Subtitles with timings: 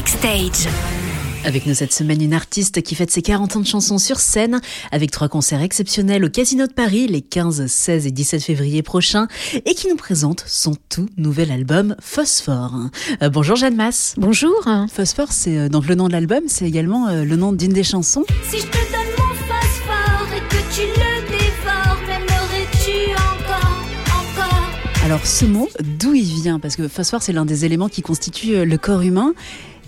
[0.00, 0.66] Backstage.
[1.44, 4.62] Avec nous cette semaine, une artiste qui fête ses 40 ans de chansons sur scène,
[4.92, 9.28] avec trois concerts exceptionnels au Casino de Paris les 15, 16 et 17 février prochains,
[9.66, 12.72] et qui nous présente son tout nouvel album Phosphore.
[13.22, 14.14] Euh, bonjour Jeanne Masse.
[14.16, 14.66] Bonjour.
[14.90, 17.84] Phosphore, c'est euh, donc le nom de l'album, c'est également euh, le nom d'une des
[17.84, 18.24] chansons.
[18.48, 24.70] Si je te donne mon phosphore et que tu le dévores, m'aimerais-tu encore, encore?
[25.04, 26.58] Alors ce mot, d'où il vient?
[26.58, 29.34] Parce que phosphore, c'est l'un des éléments qui constituent euh, le corps humain.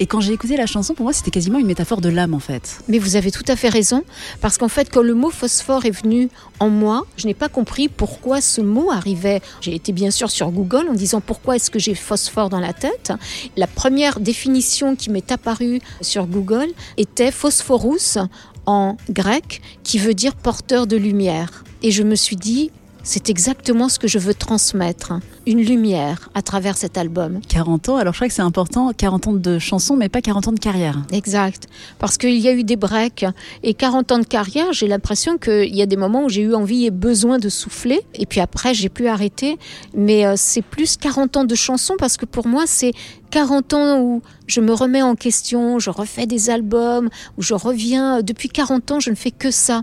[0.00, 2.40] Et quand j'ai écouté la chanson, pour moi, c'était quasiment une métaphore de l'âme, en
[2.40, 2.78] fait.
[2.88, 4.02] Mais vous avez tout à fait raison,
[4.40, 7.88] parce qu'en fait, quand le mot phosphore est venu en moi, je n'ai pas compris
[7.88, 9.40] pourquoi ce mot arrivait.
[9.60, 12.72] J'ai été bien sûr sur Google en disant pourquoi est-ce que j'ai phosphore dans la
[12.72, 13.12] tête.
[13.56, 18.18] La première définition qui m'est apparue sur Google était phosphorus
[18.66, 21.64] en grec, qui veut dire porteur de lumière.
[21.82, 22.70] Et je me suis dit,
[23.04, 25.12] c'est exactement ce que je veux transmettre,
[25.46, 27.40] une lumière à travers cet album.
[27.48, 30.48] 40 ans, alors je crois que c'est important, 40 ans de chansons, mais pas 40
[30.48, 31.02] ans de carrière.
[31.12, 31.68] Exact.
[31.98, 33.26] Parce qu'il y a eu des breaks.
[33.62, 36.54] Et 40 ans de carrière, j'ai l'impression qu'il y a des moments où j'ai eu
[36.54, 38.00] envie et besoin de souffler.
[38.14, 39.58] Et puis après, j'ai pu arrêter.
[39.94, 42.92] Mais euh, c'est plus 40 ans de chansons parce que pour moi, c'est
[43.30, 48.22] 40 ans où je me remets en question, je refais des albums, où je reviens.
[48.22, 49.82] Depuis 40 ans, je ne fais que ça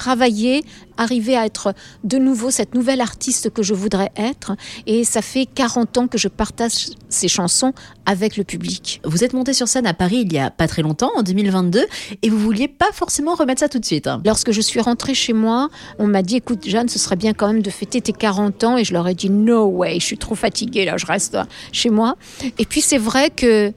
[0.00, 0.64] travailler,
[0.96, 4.56] arriver à être de nouveau cette nouvelle artiste que je voudrais être.
[4.86, 7.74] Et ça fait 40 ans que je partage ces chansons
[8.06, 9.02] avec le public.
[9.04, 11.84] Vous êtes monté sur scène à Paris il y a pas très longtemps, en 2022,
[12.22, 14.06] et vous vouliez pas forcément remettre ça tout de suite.
[14.06, 14.22] hein.
[14.24, 17.48] Lorsque je suis rentrée chez moi, on m'a dit écoute Jeanne, ce serait bien quand
[17.48, 20.18] même de fêter tes 40 ans et je leur ai dit no way, je suis
[20.18, 21.36] trop fatiguée là, je reste
[21.72, 22.16] chez moi.
[22.58, 23.72] Et puis c'est vrai que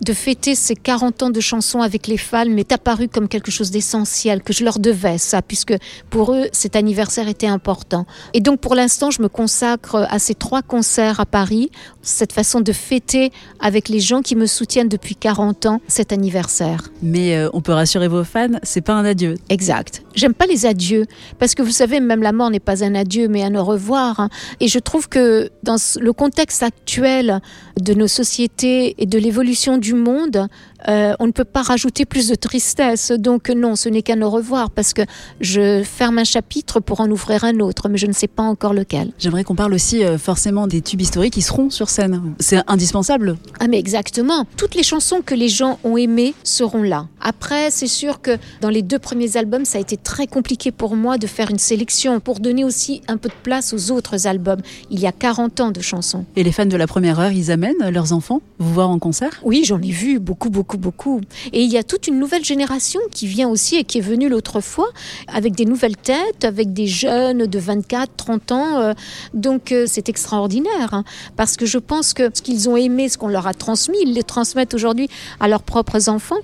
[0.00, 3.70] de fêter ces 40 ans de chansons avec les fans m'est apparu comme quelque chose
[3.70, 5.74] d'essentiel, que je leur devais ça, puisque
[6.10, 8.06] pour eux, cet anniversaire était important.
[8.34, 11.70] Et donc pour l'instant, je me consacre à ces trois concerts à Paris,
[12.02, 16.88] cette façon de fêter avec les gens qui me soutiennent depuis 40 ans cet anniversaire.
[17.02, 19.34] Mais euh, on peut rassurer vos fans, c'est pas un adieu.
[19.48, 20.02] Exact.
[20.14, 21.06] J'aime pas les adieux,
[21.38, 24.20] parce que vous savez, même la mort n'est pas un adieu, mais un au revoir.
[24.20, 24.28] hein.
[24.60, 27.40] Et je trouve que dans le contexte actuel
[27.80, 30.48] de nos sociétés et de l'évolution du monde,
[30.86, 33.10] euh, on ne peut pas rajouter plus de tristesse.
[33.12, 35.02] Donc non, ce n'est qu'un au revoir, parce que
[35.40, 38.74] je ferme un chapitre pour en ouvrir un autre, mais je ne sais pas encore
[38.74, 39.12] lequel.
[39.18, 42.34] J'aimerais qu'on parle aussi euh, forcément des tubes historiques qui seront sur scène.
[42.38, 43.36] C'est indispensable.
[43.60, 44.46] Ah mais exactement.
[44.56, 47.06] Toutes les chansons que les gens ont aimées seront là.
[47.20, 50.96] Après, c'est sûr que dans les deux premiers albums, ça a été très compliqué pour
[50.96, 54.60] moi de faire une sélection pour donner aussi un peu de place aux autres albums.
[54.90, 56.24] Il y a 40 ans de chansons.
[56.36, 59.40] Et les fans de la première heure, ils amènent leurs enfants vous voir en concert?
[59.44, 61.20] Oui, j'en ai vu beaucoup, beaucoup, beaucoup.
[61.52, 64.28] Et il y a toute une nouvelle génération qui vient aussi et qui est venue
[64.28, 64.88] l'autre fois
[65.26, 68.78] avec des nouvelles têtes, avec des jeunes de 24, 30 ans.
[68.80, 68.94] euh,
[69.34, 71.04] Donc euh, c'est extraordinaire hein,
[71.36, 74.14] parce que je pense que ce qu'ils ont aimé, ce qu'on leur a transmis, ils
[74.14, 75.08] le transmettent aujourd'hui
[75.40, 76.38] à leurs propres enfants.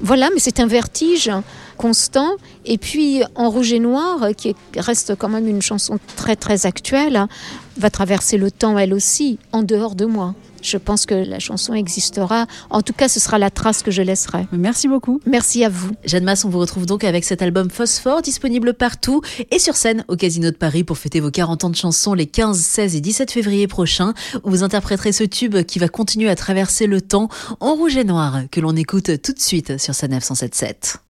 [0.00, 1.30] Voilà, mais c'est un vertige
[1.78, 2.32] constant.
[2.66, 6.66] Et puis en rouge et noir, qui est- reste quand même une chanson très très
[6.66, 7.26] actuelle,
[7.78, 10.34] va traverser le temps elle aussi, en dehors de moi.
[10.60, 12.46] Je pense que la chanson existera.
[12.68, 14.48] En tout cas, ce sera la trace que je laisserai.
[14.50, 15.20] Merci beaucoup.
[15.24, 15.90] Merci à vous.
[16.04, 19.22] Jeanne Masse, on vous retrouve donc avec cet album Phosphore, disponible partout
[19.52, 22.26] et sur scène au Casino de Paris pour fêter vos 40 ans de chansons les
[22.26, 26.34] 15, 16 et 17 février prochains, où vous interpréterez ce tube qui va continuer à
[26.34, 27.28] traverser le temps
[27.60, 30.98] en rouge et noir, que l'on écoute tout de suite sur sa 977.